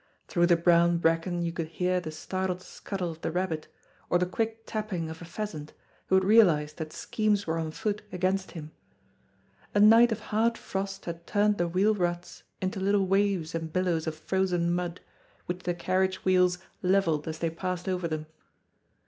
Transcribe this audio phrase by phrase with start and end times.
[0.27, 3.67] Through the brown bracken you could hear the startled scuttle of the rabbit,
[4.09, 5.73] or the quick tapping of a pheasant,
[6.07, 8.71] who had realised that schemes were on foot against him.
[9.75, 14.07] A night of hard frost had turned the wheel ruts into little waves and billows
[14.07, 15.01] of frozen mud,
[15.45, 18.25] which the carriage wheels levelled as they passed over them.